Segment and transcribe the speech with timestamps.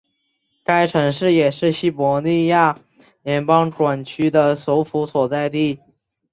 [0.63, 2.79] 该城市也是西伯利亚
[3.21, 5.77] 联邦管区的首府所在地。